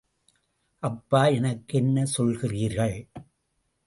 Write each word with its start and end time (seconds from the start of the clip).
அப்பா 0.83 1.25
எனக்கு 1.25 1.77
என்ன 1.77 2.05
சொல்கிறீர்கள்? 2.17 2.97